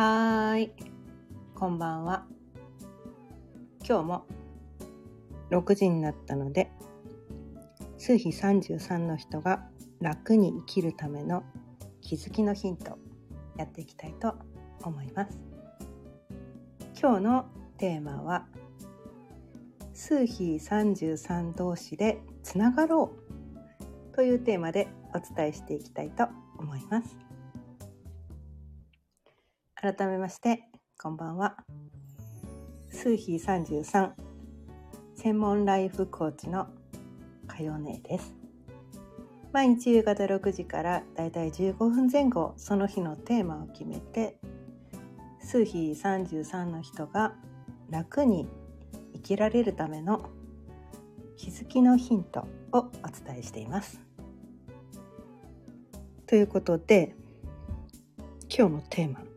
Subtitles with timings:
[0.00, 0.72] はーい、
[1.56, 2.24] こんばんは。
[3.84, 4.26] 今日も
[5.50, 6.70] 6時になったので、
[7.96, 9.66] 数比33の人が
[10.00, 11.42] 楽に生きるための
[12.00, 12.96] 気づきのヒント
[13.56, 14.36] やっていきたいと
[14.84, 15.36] 思います。
[16.96, 17.46] 今日の
[17.76, 18.46] テーマは
[19.94, 23.16] 数比33同士でつながろ
[24.12, 27.16] うというテーマでお伝えしていきたいと思います。
[29.80, 30.64] 改めまして
[31.00, 31.56] こんばんは。
[32.90, 34.10] 数比33
[35.14, 36.66] 専門ライフコーチの
[37.46, 38.34] かよねです。
[39.52, 44.36] 毎日夕方6時からだいたい15分前後その日のテーマを決めて
[45.38, 47.36] 数比33の人が
[47.88, 48.48] 楽に
[49.14, 50.28] 生きられるための
[51.36, 52.82] 気づきのヒントをお
[53.24, 54.00] 伝えしています。
[56.26, 57.14] ということで
[58.50, 59.27] 今日のテーマ。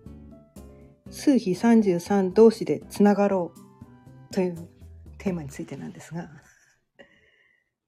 [1.11, 4.33] 数比33同士でつながろう。
[4.33, 4.69] という
[5.17, 6.29] テーマについてなんですが。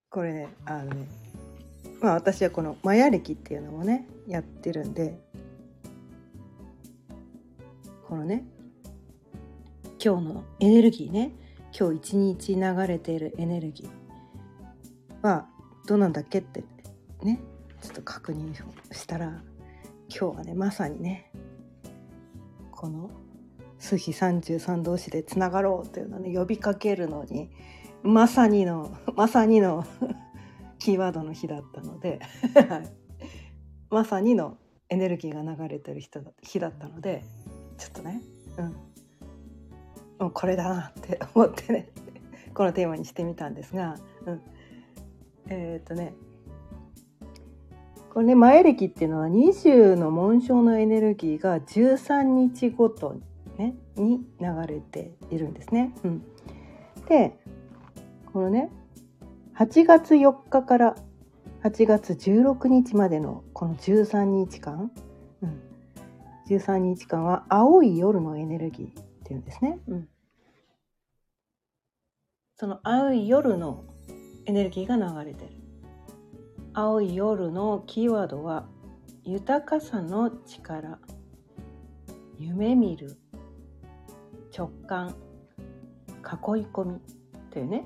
[0.10, 1.08] これねあのね
[2.02, 5.20] まあ私はこのマヤ歴っていうのもねやってるんで。
[8.08, 8.46] このね
[10.04, 11.32] 今日のエネルギーね。
[11.78, 14.04] 今日一日流れているエネルギー。
[15.28, 15.48] は
[15.88, 16.64] どうなんだっけって
[17.24, 17.40] ね
[17.82, 18.54] ちょっと確認
[18.92, 19.42] したら
[20.10, 21.32] 今日はねまさにね
[22.84, 23.10] この
[23.80, 27.50] 数比33同士でつながろうというのをね呼びかけるのに
[28.04, 29.86] まさにの まさにの
[30.80, 32.20] キーワードの日だったので
[33.90, 34.58] まさにの
[34.90, 37.24] エネルギーが流れてる人日だったので
[37.78, 38.22] ちょっとね
[38.58, 38.66] うん。
[40.20, 41.90] もうこれだなって思ってね
[42.54, 43.96] このテーマにしてみたんですが、
[44.26, 44.42] うん、
[45.48, 46.14] えー、っとね
[48.14, 53.20] これね前歴っていうのは20の紋章のエネルギーが13日ごと、
[53.58, 55.96] ね、に流れているんですね。
[56.04, 56.24] うん、
[57.08, 57.36] で
[58.32, 58.70] このね
[59.56, 60.96] 8月4日から
[61.64, 64.92] 8月16日までのこの13日間、
[65.42, 65.62] うん、
[66.48, 69.80] 13日間は青い夜のエネルギーっていうんですね。
[69.88, 70.08] うん、
[72.58, 73.86] その青い夜の
[74.46, 75.63] エネルギーが流れてる。
[76.76, 78.66] 青い夜のキーワードは
[79.24, 80.98] 豊かさの力。
[82.40, 83.16] 夢見る。
[84.58, 85.10] 直感。
[86.10, 87.02] 囲い込み。
[87.52, 87.86] というね。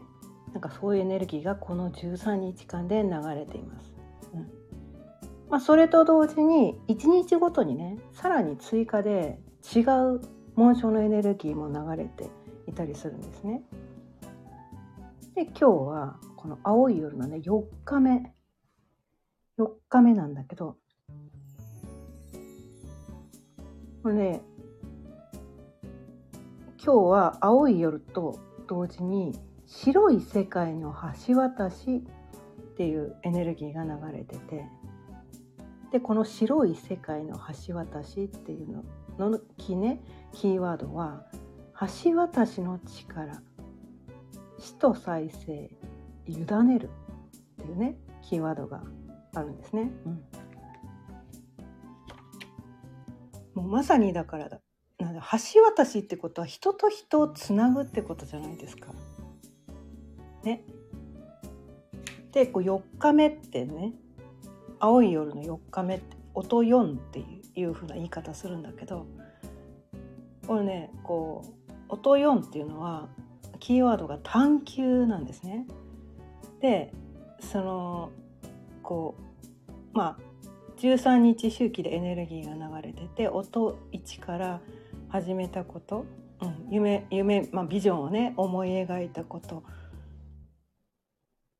[0.53, 3.93] なんかそういうエネルギーがこの13日間で流れています。
[4.33, 4.49] うん。
[5.49, 9.37] まあ、それと同時に1日ごとにねさらに追加で
[9.75, 10.21] 違う
[10.55, 12.29] 紋章のエネルギーも流れて
[12.67, 13.63] いたりするんですね。
[15.35, 18.36] で今日はこの青い夜のね4日目。
[19.57, 20.77] 4日目なんだけど
[24.03, 24.41] これね
[26.83, 30.95] 今日は青い夜と同時に白い世界の
[31.27, 34.65] 橋渡しっていうエネルギーが流れてて
[35.91, 38.83] でこの白い世界の橋渡しっていう
[39.17, 40.01] ののキ,、ね、
[40.31, 41.25] キーワードは
[42.03, 43.41] 橋渡しの力
[44.59, 45.69] 死と再生
[46.27, 46.89] 委ねる
[47.61, 48.83] っていうねキーワードが
[49.37, 49.91] あるんですね。
[53.55, 54.59] うん、もうまさにだからだ
[54.99, 58.93] 橋渡しってことは人と人をつなぐってことじゃないですか。
[60.43, 60.63] ね。
[62.31, 63.93] でこう4日目ってね
[64.79, 67.23] 青い夜の4日目って音4って
[67.55, 69.07] いう風な言い方するんだけど
[70.45, 73.09] これねこう音4っていうのは
[73.59, 75.65] キーワードが探求なんですね。
[76.61, 76.93] で
[77.39, 78.11] その
[78.83, 79.21] こう
[79.97, 80.17] まあ
[80.79, 84.61] 13日周期でエネルギーが流れてて音1から
[85.09, 86.05] 始めたこと、
[86.39, 89.63] うん、夢夢、まあ、ビジョンをね思い描いたこと。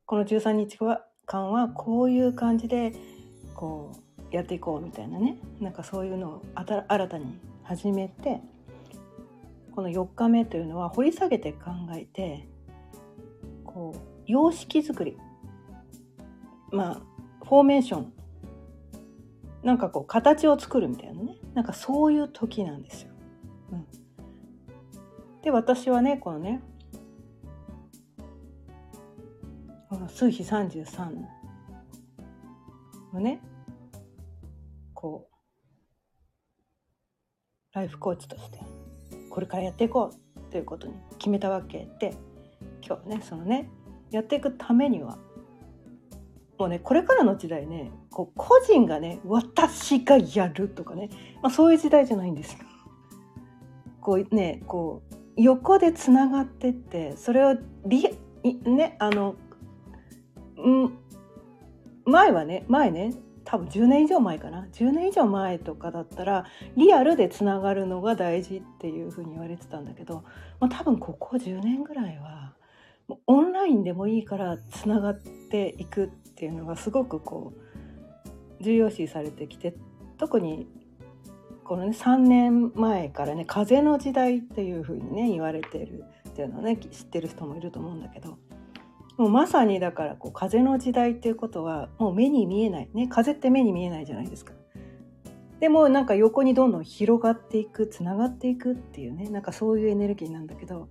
[0.06, 0.78] この13日
[1.26, 2.94] 間はこういう感じで
[3.56, 3.92] こ
[4.32, 5.40] うやっていこうみたいなね。
[5.60, 8.40] なんかそういうのを新たに始めて
[9.74, 12.48] この4日目というのは掘り下げて考えて
[13.66, 15.18] こう様式作り。
[16.72, 17.02] まあ
[17.44, 18.17] フォーメーション。
[19.68, 23.10] なんかこう形を作るみたいなねなんかそういう時なんですよ。
[23.74, 23.86] うん、
[25.42, 26.62] で私はねこのね
[29.90, 31.16] この数比33
[33.14, 33.42] のね
[34.94, 35.36] こう
[37.76, 38.62] ライフコーチとして
[39.30, 42.16] これからやっていこうということに決めたわけで
[42.82, 43.70] 今日ねそのね
[44.12, 45.18] やっていくためには
[46.58, 51.12] もうねこれからの時代ねこう個人がね私がやるとかね、
[51.44, 52.60] まあ、そういう時代じゃないんですよ。
[54.02, 57.56] こうねこう横でつながってってそれを
[57.86, 58.10] リ
[58.64, 59.36] ねあの
[60.58, 60.98] ん
[62.06, 63.14] 前はね前ね
[63.46, 70.24] 多分10年以上前かな10年以上前とかだったらリアルでつながるのが大事っていうふうに言われてたんだけど、
[70.60, 72.56] まあ、多分ここ10年ぐらいは
[73.28, 75.22] オンラインでもいいからつながっ
[75.52, 77.67] ていくっていうのがすごくこう
[78.62, 79.74] 重要視されてきて
[80.18, 80.68] 特に
[81.64, 88.38] このね3年前からね風の時代っていうふうにね言われてるっていうのをね知ってる人もいると思うんだけど
[89.18, 94.54] もうまさにだからこう風の時代っていうことはもう目に見えないね風って目に見えないじゃないですか。
[95.60, 100.88] でもなんか横にどんどん広がっていくつながっていくっていうねなんかそういうエネルギーなんだけど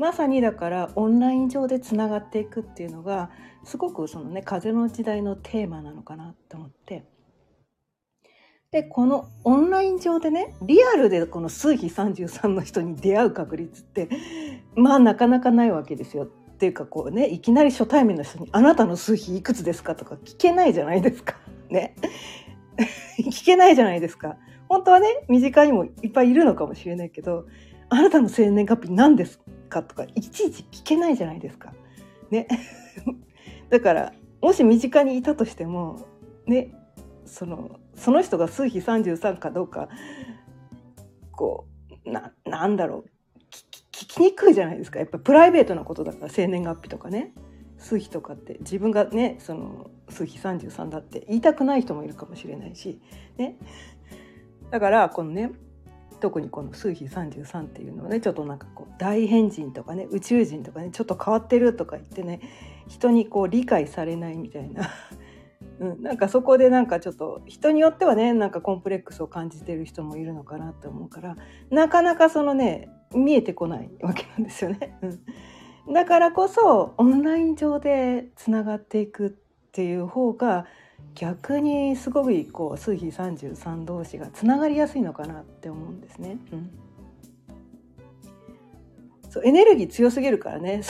[0.00, 3.30] まさにだからオンライン上でつながっていくっていうのが
[3.64, 7.04] すごくそのね風の時代のテーマなのかなと思って
[8.70, 14.08] でこのオンライン上でねリアルでこの数比33の人に出会う確率って
[14.74, 16.26] まあなかなかないわけですよっ
[16.56, 21.36] ていうかこうねいきなり初対面の人に「あなたの数比いくつですか?」とか聞けないじゃないですか。
[21.68, 21.94] ね。
[23.20, 24.38] 聞けないじゃないですか。
[24.66, 27.44] 本当はね身近にもいっぱいいるのかもしれないけど
[27.90, 29.42] 「あなたの生年月日何です？
[29.70, 31.72] か?」とかいちいち聞けないじゃないですか。
[32.30, 32.46] ね。
[33.70, 34.12] だから
[34.42, 36.00] もし身近にいたとしても
[36.46, 36.74] ね
[37.24, 39.88] そのその人が数比33かどうか
[41.32, 41.66] こ
[42.04, 43.10] うななんだろう
[43.50, 47.32] 聞きにくいじゃないですかやっぱプライベートなことだから生年月日とかね
[47.78, 53.00] 数比とかって自分がねその数比33だって言いたくない人もいるかもしれないし
[53.36, 53.56] ね
[54.70, 55.50] だからこのね
[56.20, 62.40] 特にこの数比33っていうのはねちょっとなんかこう大変人とかね宇宙人とかねちょっと変わってるとか言ってね
[62.86, 64.90] 人にこう理解されないみたいな
[65.80, 71.36] うん、なんかそこでなんかちょっと人によってはねなんかコンプレックスを感じてる人もいるのかなって思うから
[71.70, 74.98] なかなかそのね見えてこないわけなんですよね。
[75.92, 79.30] だからこそオンライン上でつながっていくっ
[79.72, 80.66] ていう方が
[81.14, 86.38] 逆にすごいこう数比33同士がつながりやすいのかなって思うんですね。
[86.52, 86.70] うん、
[89.28, 90.82] そうエネルギー強すぎるからね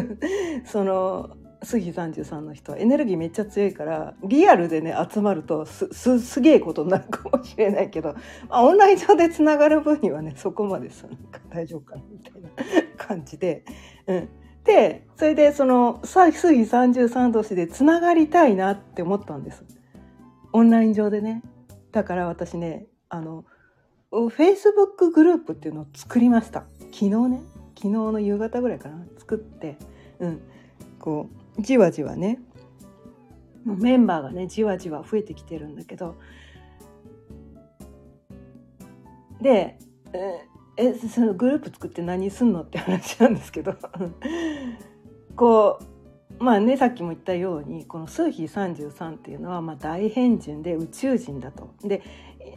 [0.64, 8.14] その杉33の人はエネルギーめっちゃ強いからリアルでね集まるとすすすげえことになるかもしれないけど、
[8.48, 12.50] まあ、オンライン上でつながる分にはねそこまでさなんか大丈夫かなみたいな
[12.96, 13.64] 感じで。
[14.06, 14.28] うん、
[14.66, 19.64] でそれでそのさ杉33同士でつながりたいなって思ったんです。
[20.52, 21.42] オンライン上でね。
[21.92, 23.44] だから私ねあの
[24.10, 26.64] フェイスブックグループっていうのを作りました。
[26.92, 27.42] 昨日ね。
[27.76, 29.06] 昨日の夕方ぐらいかな。
[29.18, 29.76] 作って
[30.18, 30.40] うん。
[30.98, 31.28] こ
[31.58, 32.40] うじわじわね。
[33.64, 36.16] メンバーがねじわじわ増えてきてるんだけど。
[39.40, 39.78] で
[40.12, 42.62] ええそのグループ作って何すんの？
[42.62, 43.74] って話なんですけど。
[45.36, 45.78] こ
[46.40, 51.70] うまあねさっきも言ったようにこの数比33っていうのはまあ大変人で宇宙人だと。
[51.82, 52.02] で、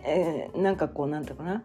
[0.05, 1.63] えー、なんかこうなんていうかな。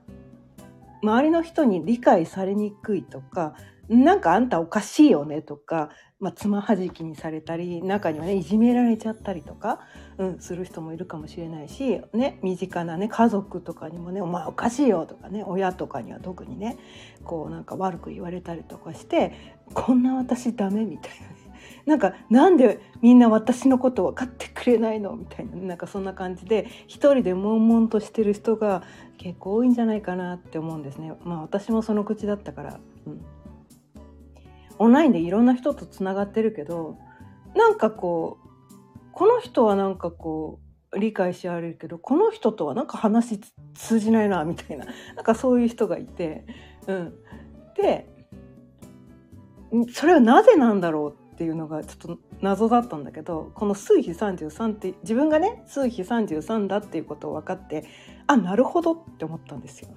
[1.03, 3.55] 周りの人に理解されにくいとか
[3.91, 5.91] なんかあんたおかしいよねとか
[6.25, 9.81] まあ、つまはじきにされたり中にはねいじめられちゃったりとか、
[10.19, 16.77] うん、する人もいるかもしれないし、ね、身近なね家族とかにもね「お前おかしいよ」とかね親とかには特にね
[17.25, 19.33] こうなんか悪く言われたりとかして
[19.75, 21.35] 「こんな私ダメ」みたいなね。
[21.87, 28.83] なんかなんでみんな私のこと分かってくれないのみたいな、なんかそんな感じで一人で悶々としてる人が
[29.19, 31.13] 結構多いんじゃないかなって思うんですね。
[31.25, 33.21] まあ私もその口だったから、うん。
[34.79, 36.97] オンラインでいろんな人とつながってるけど
[37.55, 38.44] なんかこう
[39.15, 40.61] この人はなんかこ
[40.93, 43.41] う理解し合われるけどこの人とはなんか話
[43.75, 46.45] 通じないなみたいな なんかそういう人がいて、
[46.87, 47.15] うん、
[47.77, 48.09] で
[49.93, 57.85] それはなぜなんだろうっていうのがちょっと謎だったんだけどこの数比33って自分がね数比33だっていうことを分かって
[58.27, 59.89] あなるほどって思ったんですよ。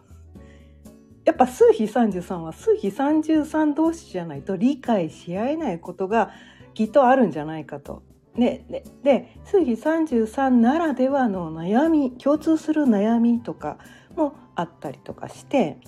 [1.26, 6.32] やっぱ数比33は数比33同士じゃないと理解し合えないことが
[6.74, 8.07] きっとあるんじゃないかと。
[8.38, 13.80] ね、でで数比33ならではの悩み共通する悩みとか
[14.16, 15.80] もあったりとかして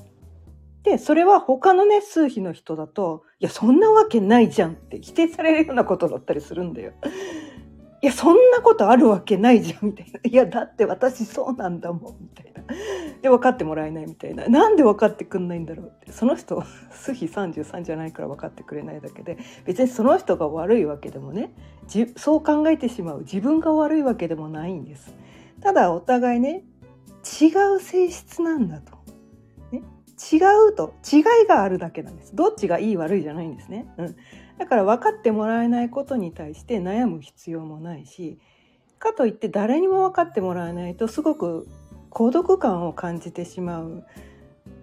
[0.83, 6.93] でそれは他のね数比の人だと「いやそんなわけないじゃん」って否定されるようなことだったりするんだよ。
[8.01, 10.19] いやそんなことあるわけないじゃんみたいな。
[10.23, 12.63] いやだって私そうなんだもんみたいな。
[13.21, 14.47] で分かってもらえないみたいな。
[14.47, 16.11] なんで分かってくんないんだろうって。
[16.11, 19.37] その人 数比33じゃないから分かってくれないだけで。
[19.65, 21.51] 別にその人が悪いわけでもね
[22.15, 23.19] そう考えてしまう。
[23.19, 25.13] 自分が悪いわけでもないんです。
[25.61, 26.63] ただお互いね
[27.41, 28.97] 違う性質なんだと、
[29.71, 29.83] ね、
[30.31, 30.37] 違
[30.69, 32.35] うと違いがあるだけなんです。
[32.35, 34.15] どっちがいい悪いじゃないんですね、うん、
[34.57, 38.39] だから分かってもらえないことに対して悩む必要もないし
[38.99, 41.67] かといって誰にも分かってもらえないとすごく
[42.09, 44.05] 孤独感を感じてしまう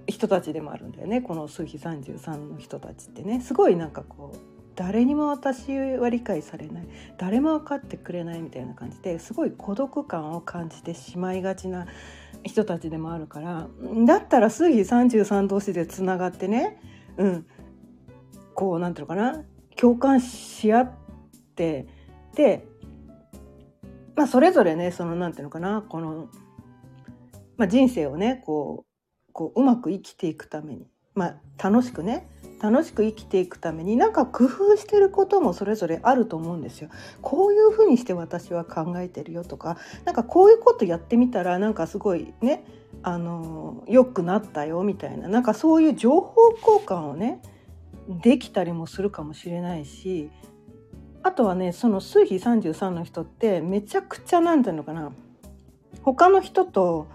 [0.06, 1.20] 人たちでもあるんだよね。
[1.20, 3.40] この数比33の人たちってね。
[3.40, 4.38] すごいなんかこう
[4.76, 6.88] 誰にも私は理解されない。
[7.18, 11.86] 誰も分かってくれないみたいな感じですごい孤独感を感じてしまいがちな
[12.44, 13.68] 人たちでもあるから
[14.04, 16.78] だったら数比33同士でつながってね
[17.16, 17.46] うん。
[18.54, 19.42] こうなんていうのかな。
[19.76, 20.92] 共感し合っ
[21.54, 21.86] て
[22.34, 22.66] で
[24.14, 25.82] まあそれぞれねそのなんていうのかな。
[25.82, 26.28] この、
[27.56, 28.84] まあ、人生をねこ
[29.28, 32.28] うこううまく生きていくためにまあ楽しくね
[32.60, 36.88] 楽しく生きていくためになんか工夫してることもそれぞれあると思うんですよ。
[37.20, 42.64] こういうふうにして私は考えてるよとかなんかこういうことやってみたらなんかすごいね
[43.02, 47.42] あの良くなったよみたいななんかそういう情報交換をね
[48.08, 50.30] できたりもするかもしれないし
[51.22, 55.12] あとはねその数比33の人ってめちゃくちゃなんていうのかな
[56.02, 57.08] 他の人と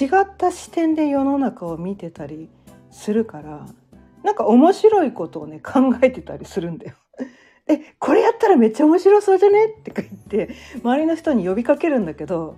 [0.00, 2.48] 違った視点で世の中を見てたり
[2.90, 3.66] するから
[4.22, 6.94] なんか面白いことをね 考えてたりするんだよ。
[7.68, 9.66] えこれやったらめっちゃ面白そうじゃね？
[9.66, 10.08] って言っ
[10.48, 12.56] て周りの人に呼びかけるんだけど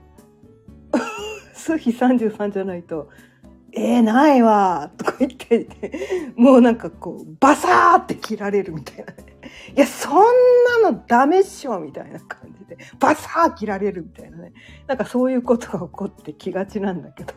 [1.55, 3.09] 数比33じゃないと
[3.73, 5.69] 「えー、ないわ」とか言って
[6.37, 9.12] もうなんかこうバサーって切られるみたいな、
[9.76, 10.14] 「いやそん
[10.82, 14.52] なのダメっしょ」みたいな感じでバサー切られるみたいなね
[14.87, 17.35] なんかそういうことが起こってきがちなんだけど。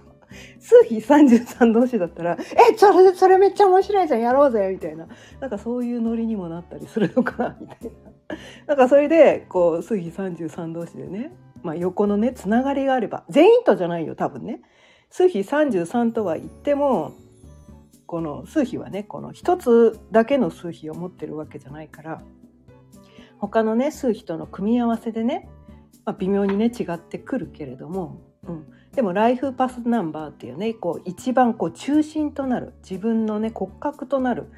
[0.59, 2.37] 数比33同士だったら、
[2.71, 5.07] え、それ、それめっちゃ面白いじゃん、やろうぜ、みたいな。
[5.39, 8.35] なんかそういうノリにもなったりするのかな、みたいな。
[8.67, 11.31] なんかそれで、こう、数比33同士でね、
[11.63, 14.61] まあ横のね、つながりがあれば、全員とじゃないよ、多分ね。
[15.09, 17.13] 数比33とは言っても、
[18.07, 22.21] この数比はね、この一つだけの数比を持ってるわけじゃないから、
[23.37, 25.49] 他のね、数比との組み合わせでね、
[26.05, 28.65] まあ、微妙にね、違ってくるけれども、うん。
[28.95, 34.49] でもライフパスナンバーっていうねこう一番こう中心となる自分のね骨格となる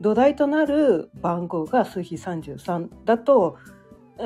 [0.00, 3.58] 土台となる番号が数比33だと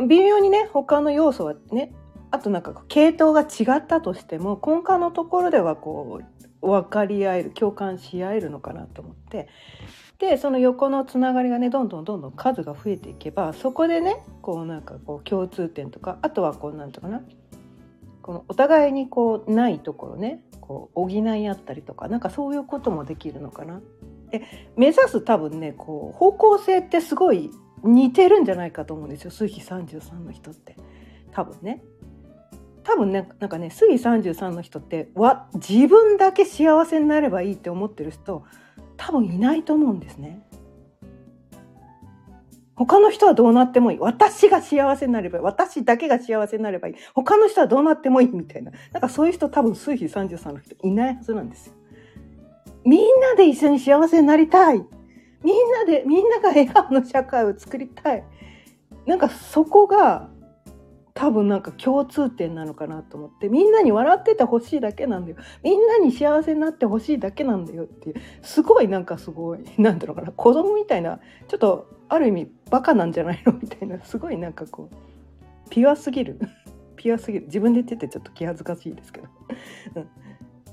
[0.09, 1.93] 微妙にね他の要素はね
[2.31, 6.25] あとなんか系統が違ったとしても根幹のところではこう
[6.63, 9.49] 分かり合える共感し合えるのかなと思って
[10.19, 17.23] でその横のつながりがねどんどんどんどん数が増えていけばそこでねこうなんかこう共通点とかあとはこうなんていうかな
[18.23, 23.81] このお互いにこうないところねこう補い合ったりとかなんかそういうこともできるのかな。
[24.31, 24.43] で
[24.77, 27.51] 目指す多分ねこう方向性ってすごい
[27.83, 30.77] 似てるんじゃないかと思うんですよ数比33の人って
[31.33, 31.83] 多分ね。
[32.93, 38.45] 多分ねなんかね数比33の人ってわ自分だけ幸せになればいいって思ってる人
[38.99, 40.47] 多分いないと思うんですね。
[42.75, 43.99] 他の人はどうなってもいい。
[43.99, 45.45] 私が幸せになればいい。
[45.45, 46.95] 私だけが幸せになればいい。
[47.15, 48.73] 他の人はどうなってもいいみたいな。
[48.93, 51.75] なんかそういう人多分数比33の人いないはずなんですよ。
[52.85, 54.83] みんなで一緒に幸せになりたい。
[55.45, 58.25] みんなで、みんなが笑顔の社会を作りたい。
[59.07, 60.29] なんかそこが
[61.23, 65.37] 多分なんか共通点なのかなと思ってみんなに笑っててほしいだけなんだよ。
[65.63, 73.53] みんなに幸せになってほしいだけなんだよっていうすごいなんかすごい なんていうのかな子供みたいなちょっとある意味バカなんじゃないの？
[73.53, 76.41] みたいな すごいなんかこうピュアすぎる。
[76.97, 77.45] ピュアすぎる。
[77.47, 79.29] 自分で言っててちょっと気恥ずかしいですけど、
[79.95, 80.09] うん、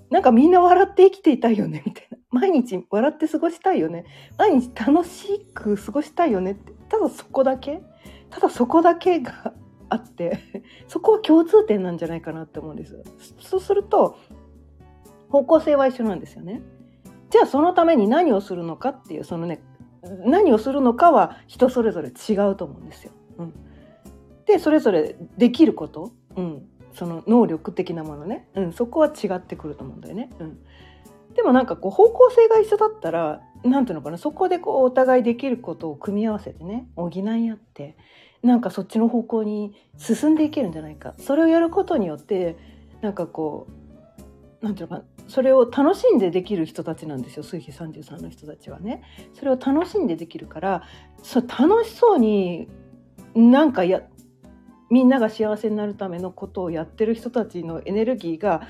[0.10, 2.18] なんかみんな笑って生きていたいよねみたいな。
[2.32, 4.06] 毎日笑って過ごしたいよね。
[4.40, 6.74] 毎日楽しく過ごしたいよねって。
[6.90, 7.84] ただそこだけ？
[8.32, 9.54] ただそこだけが
[9.90, 10.40] あって
[10.88, 13.04] そこは共通点なんじゃないかなって思うんです。
[13.40, 14.18] そうすると
[15.30, 16.62] 方向性は一緒なんですよね。
[17.30, 19.62] じゃあそのために何をするのかっていうそのね
[20.26, 23.12] 何をするのかは人それぞれ違うと思うんですよ。
[23.38, 23.54] うん、
[24.46, 30.30] でそれぞれできること、うん、その能力的なものね、うん、そこは違ってくると思うんだよね。
[30.40, 30.60] うん、
[31.36, 37.96] でもなんかこう方向性が一緒だったら何ていうのかなそこでこうお互いできることを組み合わせてね補い合って
[38.42, 41.14] なんかそっちの方向に進んでいけるんじゃないか。
[41.18, 42.58] それをやることによって
[43.02, 43.68] なんかこ
[44.62, 45.10] うなんていうのかな。
[45.28, 47.44] それを楽しんでできる人たちなんですよ。
[47.44, 49.04] 数比33の人たちはね。
[49.34, 50.84] それを楽しんでできるから
[51.22, 52.68] そ楽しそうに
[53.36, 54.02] なんかや
[54.90, 58.64] みんなが幸せになるためのことをやってる人たちのエネルギーが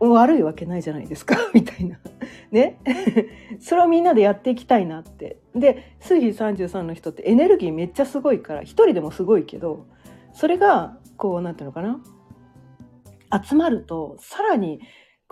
[0.00, 1.98] 悪いわけないじゃないですか みたいな。
[2.50, 2.78] ね。
[3.60, 5.38] それをみんなでやっていきたいなって。
[5.54, 9.86] で、水比33の人ってエネルギーめっちゃすごいから、一人でもすごいけど、
[10.32, 12.00] それが、こう、なんていうのかな。
[13.42, 14.80] 集まると、さらに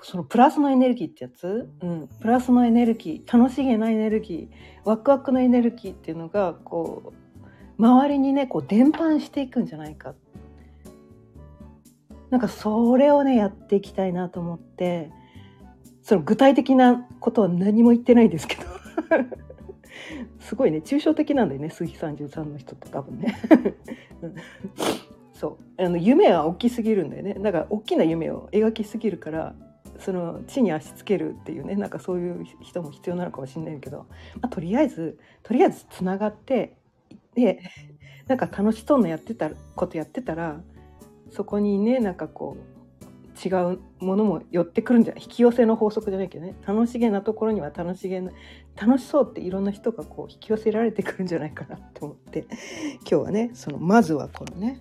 [0.02, 7.14] そのプラスのエネルギーってやつ、うん、プラスのエネルギー楽しげなエネルギーワクワクのエネルギーっていうのがこ
[7.78, 10.16] う周りにねこう伝播していくんじゃないかっ
[12.34, 15.12] なんかそれをねやっていきたいなと思って
[16.02, 18.62] その具体的なことは何も言ってないんですけど。
[20.40, 23.36] すごいね抽象的なんだよね杉33の人って多分ね。
[25.32, 25.82] そう。
[25.82, 27.34] あの夢は大きすぎるんだよね。
[27.34, 29.54] だから大きな夢を描きすぎるから
[30.00, 34.08] その地に足つけるっていうねなんかそういう人も必要なのかもしれないけど、
[34.40, 36.78] まあ、とりあえずとりあえずつながって
[37.36, 37.60] で
[38.26, 40.60] なんか楽しそうなやってたことやってたら
[41.34, 46.54] そこにねなんかこう違うものも寄ってくるんじゃ引き寄せの法則じゃないけどね。
[46.64, 48.30] 楽しげなところには楽しげな
[48.76, 52.46] 楽しそうっていろんな人がこう引き寄せられてくるんじゃないかなと思って。
[53.00, 54.80] 今日はねそのまずはこのね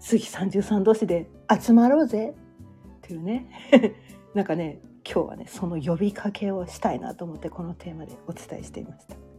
[0.00, 3.48] 杉33同士で集まろうぜっていうね。
[4.34, 9.31] なんかね今日はねその呼びかけをしたいなと思ってこのテーマでお伝えしていました。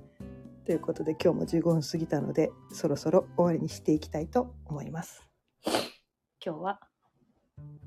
[0.66, 5.24] ということで今日も15分過ぎたのでそろそろ終わりにしていきたいと思います。
[6.46, 6.80] 今日は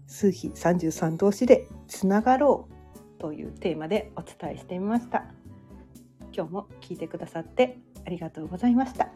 [0.06, 5.24] 数比33同士でつながろうというテーマでお伝えしてみました。
[6.32, 9.08] 今日も聞いてくださってありがとうございました。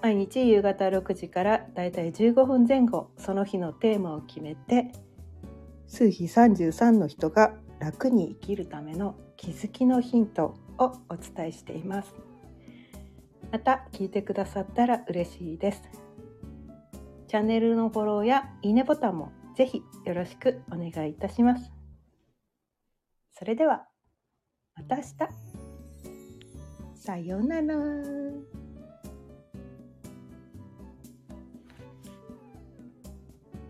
[0.00, 4.92] 毎日夕方6時からだいたい15分前後その日のテーマを決めて
[5.86, 12.14] 数比33の人が楽に生きるための気づきのヒントをお伝えしています。
[13.52, 15.82] また聞いてくださったら嬉しいです。
[17.28, 21.72] チャンネルのフォローやいいねボタンもぜひよろしくお願いいたします。
[23.32, 23.86] それでは
[24.76, 25.08] また明日。
[26.94, 28.63] さようなら。